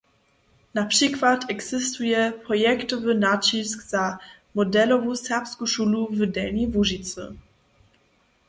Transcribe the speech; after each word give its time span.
Na 0.73 0.85
přikład 0.85 1.39
eksistuje 1.49 2.33
projektowy 2.45 3.13
naćisk 3.15 3.79
za 3.89 4.17
modelowu 4.55 5.15
serbsku 5.15 5.63
šulu 5.67 6.01
w 6.11 6.25
Delnjej 6.35 6.67
Łužicy. 6.73 7.21